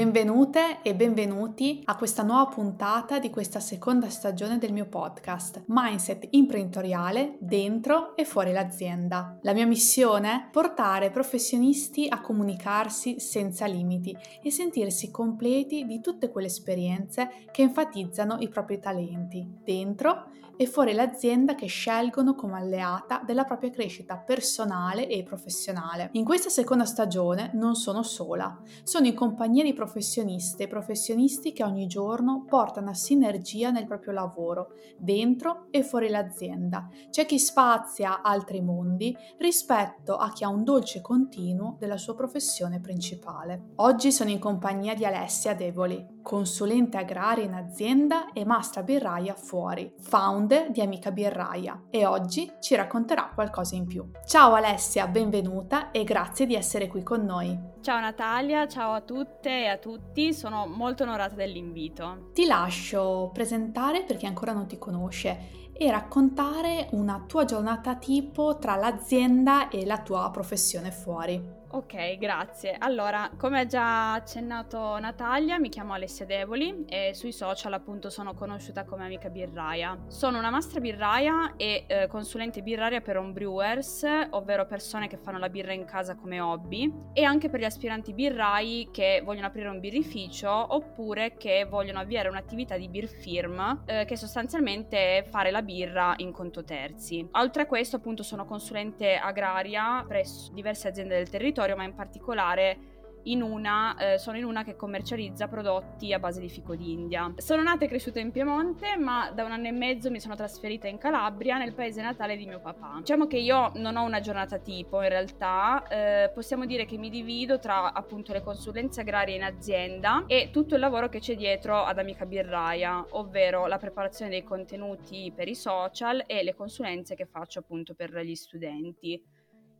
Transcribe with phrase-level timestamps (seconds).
[0.00, 6.28] Benvenute e benvenuti a questa nuova puntata di questa seconda stagione del mio podcast Mindset
[6.30, 9.38] imprenditoriale dentro e fuori l'azienda.
[9.42, 16.30] La mia missione è portare professionisti a comunicarsi senza limiti e sentirsi completi di tutte
[16.30, 20.28] quelle esperienze che enfatizzano i propri talenti dentro
[20.60, 26.10] e fuori l'azienda che scelgono come alleata della propria crescita personale e professionale.
[26.12, 31.64] In questa seconda stagione non sono sola, sono in compagnia di professioniste e professionisti che
[31.64, 36.90] ogni giorno portano a sinergia nel proprio lavoro, dentro e fuori l'azienda.
[37.08, 42.80] C'è chi spazia altri mondi rispetto a chi ha un dolce continuo della sua professione
[42.80, 43.70] principale.
[43.76, 49.90] Oggi sono in compagnia di Alessia Devoli, consulente agraria in azienda e mastra birraia fuori,
[49.98, 54.10] founder di Amica Birraia e oggi ci racconterà qualcosa in più.
[54.26, 57.56] Ciao Alessia, benvenuta e grazie di essere qui con noi.
[57.80, 62.30] Ciao Natalia, ciao a tutte e a tutti, sono molto onorata dell'invito.
[62.32, 68.58] Ti lascio presentare per chi ancora non ti conosce e raccontare una tua giornata tipo
[68.58, 71.59] tra l'azienda e la tua professione fuori.
[71.72, 72.74] Ok, grazie.
[72.76, 78.34] Allora, come ha già accennato Natalia, mi chiamo Alessia Devoli e sui social appunto sono
[78.34, 79.96] conosciuta come amica birraia.
[80.08, 85.38] Sono una mastra birraia e eh, consulente birraria per home brewers, ovvero persone che fanno
[85.38, 89.68] la birra in casa come hobby, e anche per gli aspiranti birrai che vogliono aprire
[89.68, 95.52] un birrificio oppure che vogliono avviare un'attività di beer firm, eh, che sostanzialmente è fare
[95.52, 97.28] la birra in conto terzi.
[97.34, 101.94] Oltre a questo appunto sono consulente agraria presso diverse aziende del territorio territorio, ma in
[101.94, 102.78] particolare
[103.24, 107.34] in una, eh, sono in una che commercializza prodotti a base di fico d'India.
[107.36, 110.88] Sono nata e cresciuta in Piemonte, ma da un anno e mezzo mi sono trasferita
[110.88, 112.94] in Calabria, nel paese natale di mio papà.
[113.00, 117.10] Diciamo che io non ho una giornata tipo, in realtà eh, possiamo dire che mi
[117.10, 121.84] divido tra appunto le consulenze agrarie in azienda e tutto il lavoro che c'è dietro
[121.84, 127.26] ad Amica Birraia, ovvero la preparazione dei contenuti per i social e le consulenze che
[127.26, 129.22] faccio appunto per gli studenti.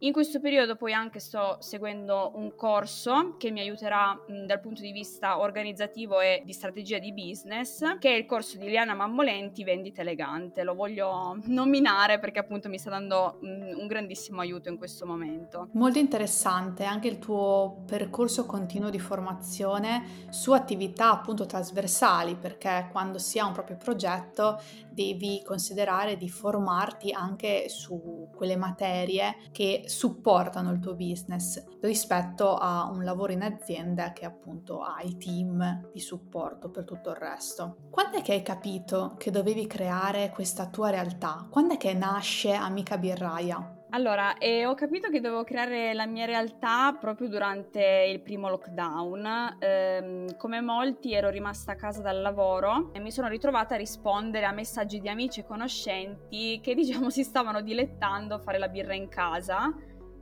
[0.02, 4.80] In questo periodo poi anche sto seguendo un corso che mi aiuterà mh, dal punto
[4.80, 9.62] di vista organizzativo e di strategia di business, che è il corso di Liana Mammolenti
[9.62, 10.62] Vendita Elegante.
[10.62, 15.68] Lo voglio nominare perché appunto mi sta dando mh, un grandissimo aiuto in questo momento.
[15.72, 23.18] Molto interessante anche il tuo percorso continuo di formazione su attività appunto trasversali, perché quando
[23.18, 30.70] si ha un proprio progetto devi considerare di formarti anche su quelle materie che supportano
[30.70, 36.00] il tuo business rispetto a un lavoro in azienda che appunto ha i team di
[36.00, 37.76] supporto per tutto il resto.
[37.90, 41.46] Quando è che hai capito che dovevi creare questa tua realtà?
[41.50, 43.79] Quando è che nasce Amica Birraia?
[43.92, 49.56] Allora, eh, ho capito che dovevo creare la mia realtà proprio durante il primo lockdown.
[49.58, 54.46] Eh, come molti ero rimasta a casa dal lavoro e mi sono ritrovata a rispondere
[54.46, 58.94] a messaggi di amici e conoscenti che diciamo si stavano dilettando a fare la birra
[58.94, 59.74] in casa,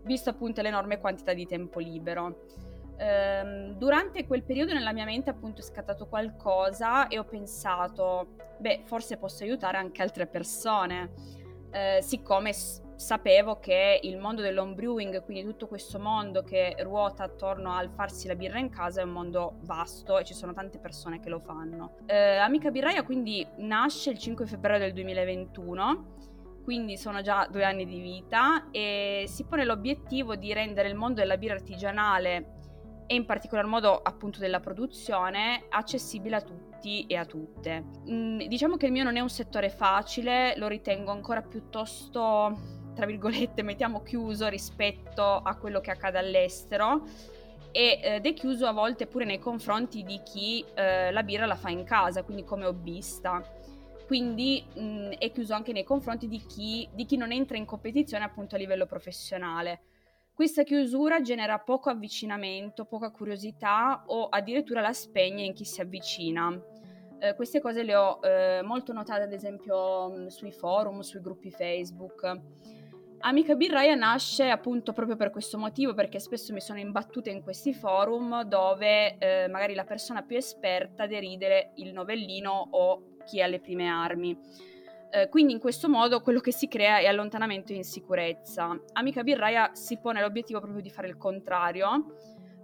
[0.03, 2.47] visto appunto l'enorme quantità di tempo libero.
[2.97, 8.29] Eh, durante quel periodo nella mia mente appunto è scattato qualcosa e ho pensato,
[8.59, 11.13] beh, forse posso aiutare anche altre persone,
[11.71, 12.55] eh, siccome
[12.99, 18.27] sapevo che il mondo dell'home brewing, quindi tutto questo mondo che ruota attorno al farsi
[18.27, 21.39] la birra in casa, è un mondo vasto e ci sono tante persone che lo
[21.39, 21.99] fanno.
[22.07, 26.17] Eh, Amica Birraia quindi nasce il 5 febbraio del 2021
[26.65, 31.21] quindi sono già due anni di vita e si pone l'obiettivo di rendere il mondo
[31.21, 32.57] della birra artigianale
[33.07, 37.85] e in particolar modo appunto della produzione accessibile a tutti e a tutte.
[38.11, 43.07] Mm, diciamo che il mio non è un settore facile, lo ritengo ancora piuttosto tra
[43.07, 47.05] virgolette, mettiamo chiuso rispetto a quello che accade all'estero
[47.71, 51.71] ed è chiuso a volte pure nei confronti di chi eh, la birra la fa
[51.71, 53.41] in casa, quindi come hobbista.
[54.05, 58.25] Quindi mh, è chiuso anche nei confronti di chi, di chi non entra in competizione
[58.25, 59.83] appunto a livello professionale.
[60.35, 66.61] Questa chiusura genera poco avvicinamento, poca curiosità o addirittura la spegne in chi si avvicina.
[67.21, 71.53] Eh, queste cose le ho eh, molto notate ad esempio mh, sui forum, sui gruppi
[71.53, 72.41] Facebook.
[73.21, 77.75] Amica Birraia nasce appunto proprio per questo motivo, perché spesso mi sono imbattuta in questi
[77.75, 83.59] forum dove eh, magari la persona più esperta deride il novellino o chi ha le
[83.59, 84.39] prime armi.
[85.11, 88.79] Eh, quindi in questo modo quello che si crea è allontanamento e insicurezza.
[88.93, 92.15] Amica Birraia si pone l'obiettivo proprio di fare il contrario.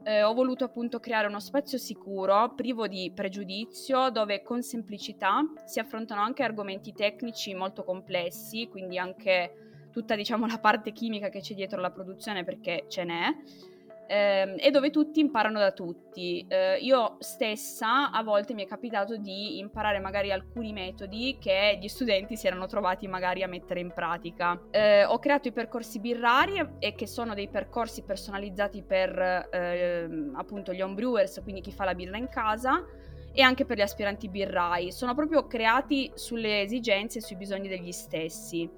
[0.04, 5.80] Eh, ho voluto appunto creare uno spazio sicuro, privo di pregiudizio, dove con semplicità si
[5.80, 11.54] affrontano anche argomenti tecnici molto complessi, quindi anche tutta diciamo la parte chimica che c'è
[11.54, 13.28] dietro la produzione perché ce n'è,
[14.08, 16.44] eh, e dove tutti imparano da tutti.
[16.48, 21.86] Eh, io stessa a volte mi è capitato di imparare magari alcuni metodi che gli
[21.86, 24.60] studenti si erano trovati magari a mettere in pratica.
[24.72, 30.72] Eh, ho creato i percorsi birrari e che sono dei percorsi personalizzati per ehm, appunto
[30.72, 32.84] gli homebrewers, quindi chi fa la birra in casa
[33.32, 34.90] e anche per gli aspiranti birrai.
[34.90, 38.68] Sono proprio creati sulle esigenze e sui bisogni degli stessi.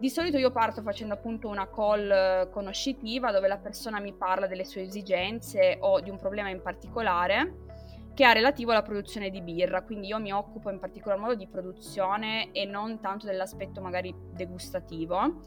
[0.00, 4.46] Di solito io parto facendo appunto una call eh, conoscitiva dove la persona mi parla
[4.46, 7.56] delle sue esigenze o di un problema in particolare
[8.14, 11.46] che ha relativo alla produzione di birra, quindi io mi occupo in particolar modo di
[11.46, 15.42] produzione e non tanto dell'aspetto magari degustativo.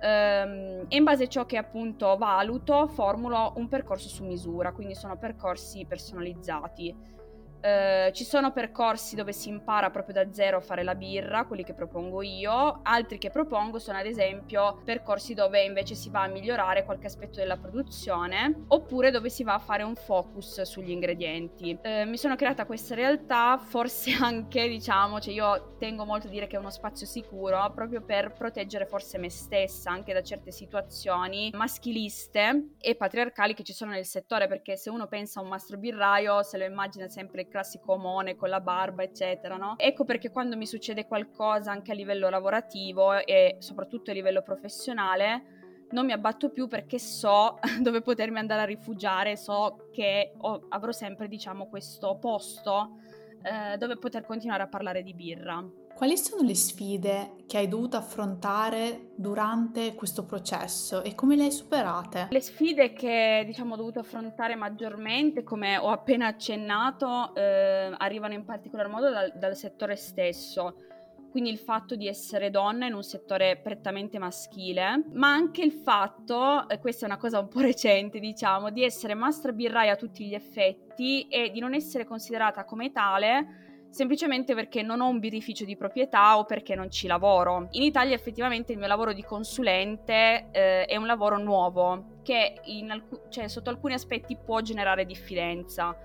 [0.00, 4.96] Ehm, e in base a ciò che appunto valuto formulo un percorso su misura, quindi
[4.96, 7.22] sono percorsi personalizzati.
[7.64, 11.64] Eh, ci sono percorsi dove si impara proprio da zero a fare la birra, quelli
[11.64, 16.26] che propongo io, altri che propongo sono ad esempio percorsi dove invece si va a
[16.26, 21.78] migliorare qualche aspetto della produzione oppure dove si va a fare un focus sugli ingredienti.
[21.82, 26.46] Uh, mi sono creata questa realtà forse anche diciamo, cioè io tengo molto a dire
[26.46, 31.50] che è uno spazio sicuro proprio per proteggere forse me stessa anche da certe situazioni
[31.54, 35.78] maschiliste e patriarcali che ci sono nel settore perché se uno pensa a un mastro
[35.78, 39.74] birraio se lo immagina sempre classico omone con la barba, eccetera, no?
[39.78, 45.86] Ecco perché quando mi succede qualcosa anche a livello lavorativo e soprattutto a livello professionale,
[45.90, 50.90] non mi abbatto più perché so dove potermi andare a rifugiare, so che ho, avrò
[50.90, 52.98] sempre, diciamo, questo posto
[53.42, 55.64] eh, dove poter continuare a parlare di birra.
[55.94, 61.52] Quali sono le sfide che hai dovuto affrontare durante questo processo e come le hai
[61.52, 62.26] superate?
[62.30, 68.44] Le sfide che diciamo ho dovuto affrontare maggiormente, come ho appena accennato, eh, arrivano in
[68.44, 70.74] particolar modo dal, dal settore stesso
[71.30, 76.64] quindi il fatto di essere donna in un settore prettamente maschile, ma anche il fatto,
[76.80, 80.34] questa è una cosa un po' recente diciamo, di essere master birraia a tutti gli
[80.34, 83.63] effetti e di non essere considerata come tale
[83.94, 87.68] semplicemente perché non ho un birrificio di proprietà o perché non ci lavoro.
[87.70, 93.28] In Italia effettivamente il mio lavoro di consulente eh, è un lavoro nuovo che alc-
[93.28, 95.96] cioè, sotto alcuni aspetti può generare diffidenza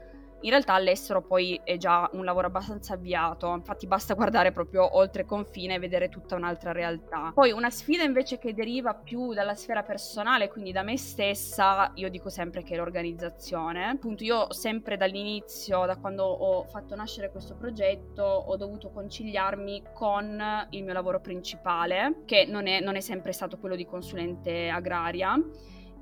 [0.42, 5.26] in realtà all'estero poi è già un lavoro abbastanza avviato, infatti basta guardare proprio oltre
[5.26, 7.32] confine e vedere tutta un'altra realtà.
[7.34, 12.10] Poi una sfida invece che deriva più dalla sfera personale, quindi da me stessa, io
[12.10, 13.88] dico sempre che è l'organizzazione.
[13.88, 20.68] Appunto io sempre dall'inizio, da quando ho fatto nascere questo progetto, ho dovuto conciliarmi con
[20.70, 25.38] il mio lavoro principale, che non è, non è sempre stato quello di consulente agraria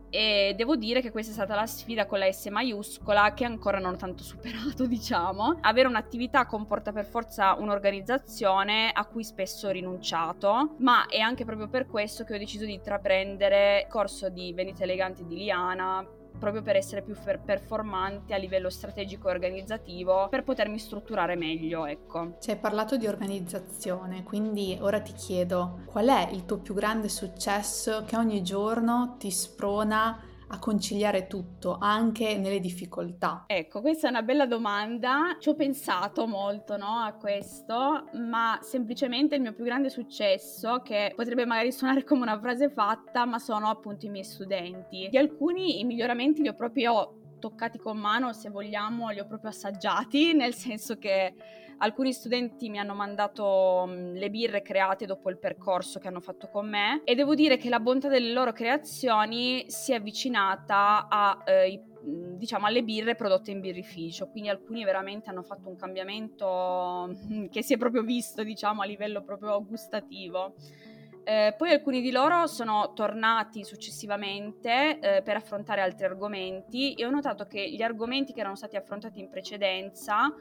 [0.09, 3.80] e devo dire che questa è stata la sfida con la S maiuscola che ancora
[3.80, 5.59] non ho tanto superato, diciamo.
[5.62, 11.68] Avere un'attività comporta per forza un'organizzazione a cui spesso ho rinunciato, ma è anche proprio
[11.68, 16.06] per questo che ho deciso di intraprendere il corso di Venite Eleganti di Liana
[16.37, 22.37] proprio per essere più performante a livello strategico e organizzativo, per potermi strutturare meglio, ecco.
[22.39, 27.09] Ci hai parlato di organizzazione, quindi ora ti chiedo qual è il tuo più grande
[27.09, 33.44] successo che ogni giorno ti sprona a conciliare tutto, anche nelle difficoltà?
[33.47, 35.35] Ecco, questa è una bella domanda.
[35.39, 41.13] Ci ho pensato molto no, a questo, ma semplicemente il mio più grande successo, che
[41.15, 45.07] potrebbe magari suonare come una frase fatta, ma sono appunto i miei studenti.
[45.09, 49.49] Di alcuni i miglioramenti li ho proprio toccati con mano, se vogliamo, li ho proprio
[49.49, 51.33] assaggiati, nel senso che
[51.79, 56.47] alcuni studenti mi hanno mandato mm, le birre create dopo il percorso che hanno fatto
[56.49, 61.43] con me e devo dire che la bontà delle loro creazioni si è avvicinata a,
[61.45, 67.15] eh, mm, diciamo, alle birre prodotte in birrificio, quindi alcuni veramente hanno fatto un cambiamento
[67.15, 70.55] mm, che si è proprio visto, diciamo, a livello proprio gustativo.
[71.29, 77.09] Eh, poi alcuni di loro sono tornati successivamente eh, per affrontare altri argomenti e ho
[77.09, 80.33] notato che gli argomenti che erano stati affrontati in precedenza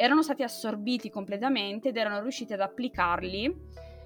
[0.00, 3.54] erano stati assorbiti completamente ed erano riusciti ad applicarli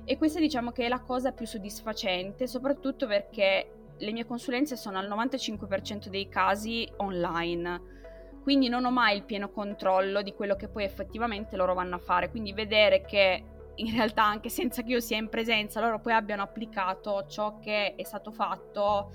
[0.03, 4.99] e questa diciamo che è la cosa più soddisfacente, soprattutto perché le mie consulenze sono
[4.99, 7.93] al 95% dei casi online.
[8.43, 12.01] Quindi non ho mai il pieno controllo di quello che poi effettivamente loro vanno a
[12.01, 13.45] fare, quindi vedere che
[13.77, 17.95] in realtà anche senza che io sia in presenza, loro poi abbiano applicato ciò che
[17.95, 19.13] è stato fatto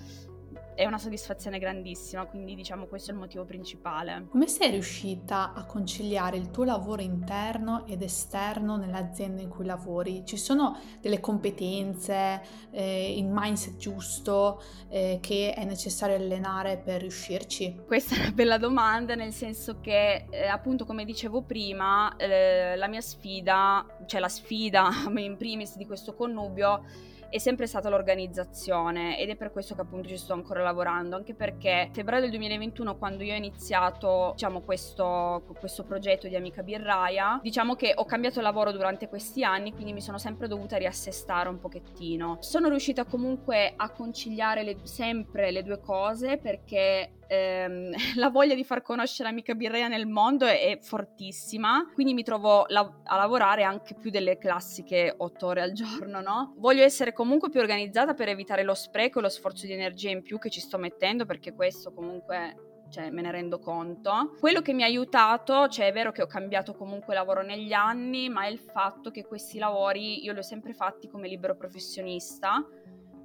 [0.79, 4.27] è una soddisfazione grandissima, quindi diciamo questo è il motivo principale.
[4.29, 10.23] Come sei riuscita a conciliare il tuo lavoro interno ed esterno nell'azienda in cui lavori?
[10.25, 17.81] Ci sono delle competenze, eh, il mindset giusto eh, che è necessario allenare per riuscirci?
[17.85, 22.87] Questa è una bella domanda, nel senso che eh, appunto come dicevo prima, eh, la
[22.87, 26.83] mia sfida, cioè la sfida in primis di questo connubio,
[27.29, 31.33] è sempre stata l'organizzazione ed è per questo che appunto ci sto ancora lavorando, anche
[31.33, 37.39] perché febbraio del 2021 quando io ho iniziato diciamo questo, questo progetto di Amica Birraia,
[37.41, 41.59] diciamo che ho cambiato lavoro durante questi anni, quindi mi sono sempre dovuta riassestare un
[41.59, 42.37] pochettino.
[42.41, 48.63] Sono riuscita comunque a conciliare le, sempre le due cose perché ehm, la voglia di
[48.63, 53.63] far conoscere Amica Birrea nel mondo è, è fortissima, quindi mi trovo la- a lavorare
[53.63, 56.55] anche più delle classiche otto ore al giorno, no?
[56.57, 60.23] Voglio essere comunque più organizzata per evitare lo spreco e lo sforzo di energia in
[60.23, 64.35] più che ci sto mettendo, perché questo comunque cioè me ne rendo conto.
[64.39, 68.29] Quello che mi ha aiutato, cioè è vero che ho cambiato comunque lavoro negli anni,
[68.29, 72.65] ma è il fatto che questi lavori io li ho sempre fatti come libero professionista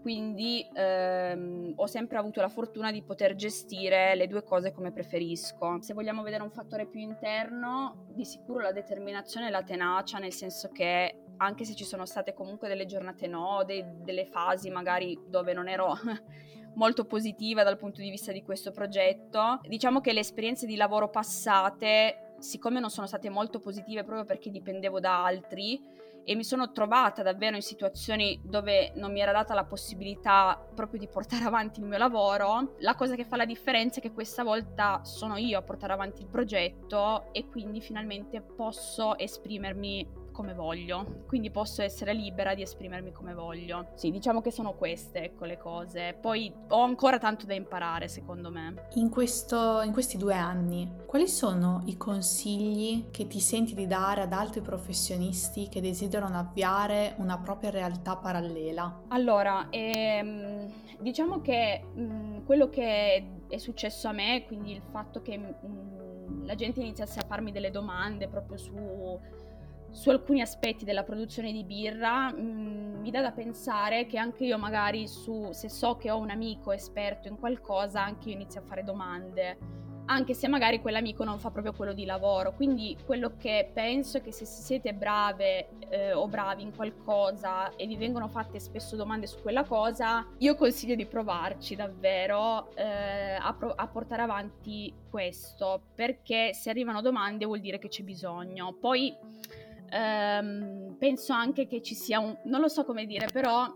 [0.04, 5.80] quindi ehm, ho sempre avuto la fortuna di poter gestire le due cose come preferisco.
[5.80, 10.34] Se vogliamo vedere un fattore più interno, di sicuro la determinazione e la tenacia, nel
[10.34, 15.18] senso che anche se ci sono state comunque delle giornate no, de- delle fasi magari
[15.26, 15.94] dove non ero
[16.76, 21.08] molto positiva dal punto di vista di questo progetto, diciamo che le esperienze di lavoro
[21.08, 25.82] passate, siccome non sono state molto positive proprio perché dipendevo da altri,
[26.24, 30.98] e mi sono trovata davvero in situazioni dove non mi era data la possibilità proprio
[30.98, 34.42] di portare avanti il mio lavoro, la cosa che fa la differenza è che questa
[34.42, 41.22] volta sono io a portare avanti il progetto e quindi finalmente posso esprimermi come voglio,
[41.28, 43.92] quindi posso essere libera di esprimermi come voglio.
[43.94, 46.14] Sì, diciamo che sono queste, ecco, le cose.
[46.20, 48.88] Poi ho ancora tanto da imparare, secondo me.
[48.94, 54.22] In, questo, in questi due anni, quali sono i consigli che ti senti di dare
[54.22, 59.02] ad altri professionisti che desiderano avviare una propria realtà parallela?
[59.08, 65.22] Allora, ehm, diciamo che mh, mm, quello che è successo a me, quindi il fatto
[65.22, 68.72] che mh, mm, la gente iniziasse a farmi delle domande proprio su
[69.94, 74.44] su alcuni aspetti della produzione di birra mh, mm, mi dà da pensare che anche
[74.44, 78.60] io magari su se so che ho un amico esperto in qualcosa anche io inizio
[78.60, 79.74] a fare domande
[80.06, 82.52] anche se magari quell'amico non fa proprio quello di lavoro.
[82.52, 87.86] Quindi quello che penso è che se siete brave eh, o bravi in qualcosa e
[87.86, 93.54] vi vengono fatte spesso domande su quella cosa io consiglio di provarci davvero eh, a,
[93.54, 98.74] pro- a portare avanti questo perché se arrivano domande vuol dire che c'è bisogno.
[98.78, 99.16] Poi
[99.94, 102.36] ehm, penso anche che ci sia un...
[102.44, 103.66] non lo so come dire, però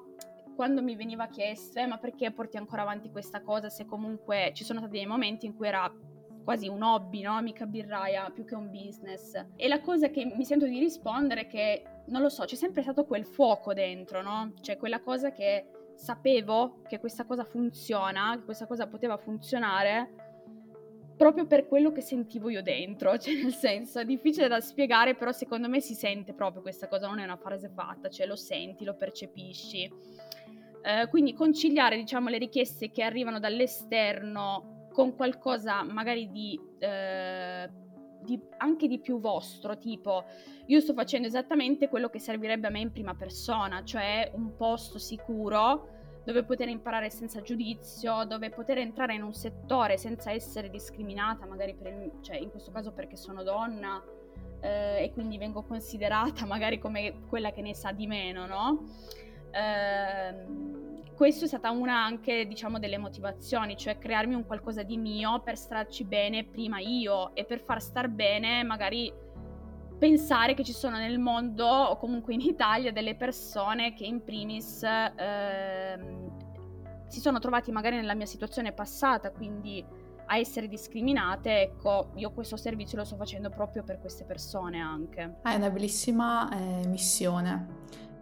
[0.54, 4.64] quando mi veniva chiesto, eh, ma perché porti ancora avanti questa cosa se comunque ci
[4.64, 5.90] sono stati dei momenti in cui era
[6.42, 7.40] quasi un hobby, no?
[7.42, 9.34] Mica birraia, più che un business.
[9.54, 12.82] E la cosa che mi sento di rispondere è che, non lo so, c'è sempre
[12.82, 14.54] stato quel fuoco dentro, no?
[14.60, 20.17] Cioè quella cosa che sapevo che questa cosa funziona, che questa cosa poteva funzionare,
[21.18, 25.32] proprio per quello che sentivo io dentro, cioè nel senso è difficile da spiegare, però
[25.32, 28.84] secondo me si sente proprio questa cosa, non è una frase fatta, cioè lo senti,
[28.84, 29.92] lo percepisci.
[30.80, 37.68] Eh, quindi conciliare, diciamo, le richieste che arrivano dall'esterno con qualcosa magari di, eh,
[38.22, 40.25] di, anche di più vostro, tipo
[40.66, 44.98] io sto facendo esattamente quello che servirebbe a me in prima persona, cioè un posto
[44.98, 45.98] sicuro
[46.28, 51.75] dove poter imparare senza giudizio, dove poter entrare in un settore senza essere discriminata, magari
[51.75, 54.04] per, cioè in questo caso perché sono donna
[54.61, 58.85] eh, e quindi vengo considerata magari come quella che ne sa di meno, no?
[59.52, 65.40] Eh, questo è stata una anche, diciamo, delle motivazioni, cioè crearmi un qualcosa di mio
[65.40, 69.11] per starci bene prima io e per far star bene magari
[69.99, 74.83] pensare che ci sono nel mondo o comunque in Italia delle persone che in primis
[74.83, 76.31] ehm,
[77.09, 79.85] si sono trovati magari nella mia situazione passata, quindi
[80.31, 85.38] a essere discriminate, ecco, io questo servizio lo sto facendo proprio per queste persone anche.
[85.43, 87.67] È una bellissima eh, missione,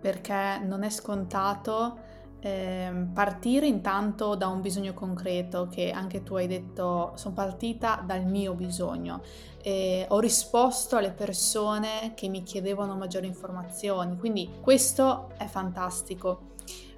[0.01, 1.99] perché non è scontato
[2.47, 8.25] eh, partire intanto da un bisogno concreto che anche tu hai detto sono partita dal
[8.25, 9.21] mio bisogno
[9.61, 16.55] e ho risposto alle persone che mi chiedevano maggiori informazioni quindi questo è fantastico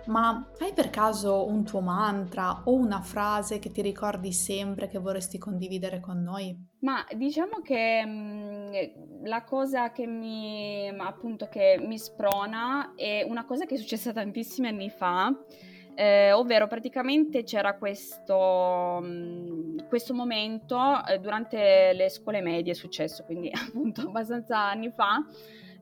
[0.08, 4.98] ma hai per caso un tuo mantra o una frase che ti ricordi sempre che
[4.98, 6.56] vorresti condividere con noi?
[6.80, 8.72] Ma diciamo che mm,
[9.24, 14.68] la cosa che mi, appunto, che mi sprona è una cosa che è successa tantissimi
[14.68, 15.32] anni fa,
[15.94, 22.76] eh, ovvero praticamente c'era questo, mh, mm, questo momento eh, durante le scuole medie, è
[22.76, 25.22] successo quindi appunto abbastanza anni fa,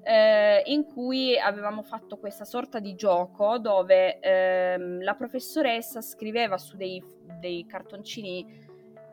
[0.06, 6.76] eh, in cui avevamo fatto questa sorta di gioco dove ehm, la professoressa scriveva su
[6.76, 7.02] dei,
[7.40, 8.64] dei cartoncini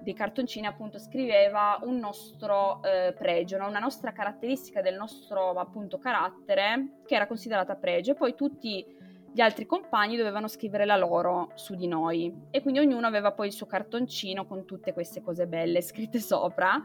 [0.04, 3.70] dei cartoncini appunto scriveva un nostro eh, pregio, no?
[3.70, 8.86] una nostra caratteristica del nostro appunto carattere che era considerata pregio e poi tutti
[9.32, 13.48] gli altri compagni dovevano scrivere la loro su di noi e quindi ognuno aveva poi
[13.48, 16.84] il suo cartoncino con tutte queste cose belle scritte sopra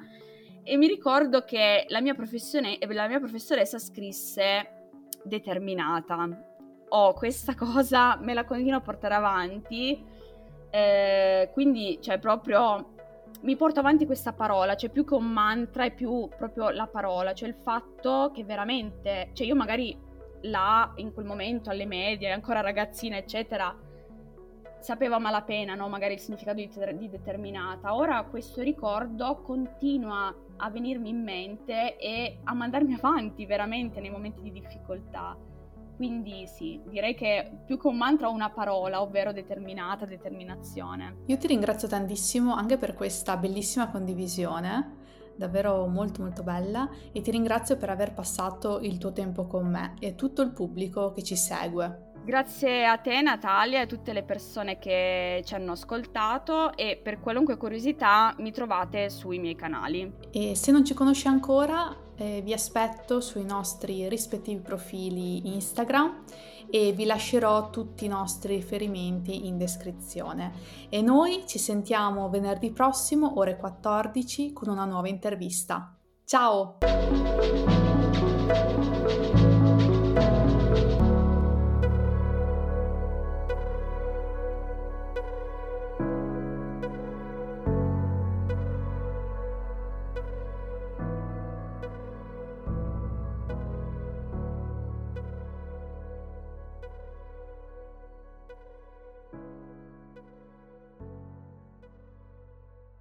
[0.68, 4.90] e mi ricordo che la mia, la mia professoressa scrisse
[5.25, 6.28] determinata.
[6.90, 10.04] Oh, questa cosa me la continuo a portare avanti,
[10.70, 12.96] eh, quindi cioè proprio
[13.40, 17.32] mi porto avanti questa parola, cioè più che un mantra è più proprio la parola,
[17.32, 19.96] cioè il fatto che veramente, cioè io magari
[20.42, 23.75] là in quel momento alle medie, ancora ragazzina eccetera,
[24.80, 25.88] sapevo a malapena no?
[25.88, 32.38] magari il significato di, di determinata, ora questo ricordo continua a venirmi in mente e
[32.44, 35.37] a mandarmi avanti veramente nei momenti di difficoltà.
[35.99, 41.23] Quindi sì, direi che più che un mantra ho una parola, ovvero determinata, determinazione.
[41.26, 44.94] Io ti ringrazio tantissimo anche per questa bellissima condivisione,
[45.35, 49.94] davvero molto molto bella, e ti ringrazio per aver passato il tuo tempo con me
[49.99, 52.07] e tutto il pubblico che ci segue.
[52.28, 57.20] Grazie a te Natalia e a tutte le persone che ci hanno ascoltato e per
[57.20, 60.12] qualunque curiosità mi trovate sui miei canali.
[60.30, 66.25] E se non ci conosci ancora eh, vi aspetto sui nostri rispettivi profili Instagram
[66.68, 70.52] e vi lascerò tutti i nostri riferimenti in descrizione.
[70.90, 75.97] E noi ci sentiamo venerdì prossimo ore 14 con una nuova intervista.
[76.26, 76.76] Ciao!